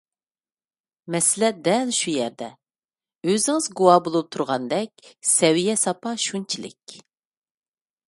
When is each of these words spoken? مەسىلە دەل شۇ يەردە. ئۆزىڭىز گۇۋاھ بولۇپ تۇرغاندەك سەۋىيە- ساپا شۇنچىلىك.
مەسىلە 1.15 1.51
دەل 1.67 1.91
شۇ 1.97 2.13
يەردە. 2.15 2.49
ئۆزىڭىز 3.29 3.69
گۇۋاھ 3.83 4.03
بولۇپ 4.09 4.35
تۇرغاندەك 4.37 5.15
سەۋىيە- 5.37 5.81
ساپا 5.87 6.19
شۇنچىلىك. 6.29 7.01